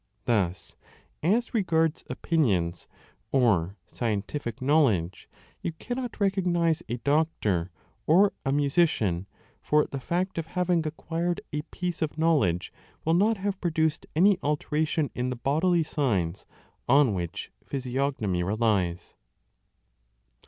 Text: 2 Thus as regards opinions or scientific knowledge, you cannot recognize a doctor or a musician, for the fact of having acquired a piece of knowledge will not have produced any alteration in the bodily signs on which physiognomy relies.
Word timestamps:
2 0.25 0.25
Thus 0.25 0.75
as 1.21 1.53
regards 1.53 2.03
opinions 2.09 2.87
or 3.31 3.77
scientific 3.85 4.59
knowledge, 4.59 5.29
you 5.61 5.73
cannot 5.73 6.19
recognize 6.19 6.81
a 6.89 6.97
doctor 6.97 7.69
or 8.07 8.33
a 8.43 8.51
musician, 8.51 9.27
for 9.61 9.85
the 9.85 9.99
fact 9.99 10.39
of 10.39 10.47
having 10.57 10.87
acquired 10.87 11.41
a 11.53 11.61
piece 11.69 12.01
of 12.01 12.17
knowledge 12.17 12.73
will 13.05 13.13
not 13.13 13.37
have 13.37 13.61
produced 13.61 14.07
any 14.15 14.39
alteration 14.41 15.11
in 15.13 15.29
the 15.29 15.35
bodily 15.35 15.83
signs 15.83 16.47
on 16.87 17.13
which 17.13 17.51
physiognomy 17.63 18.41
relies. 18.41 19.17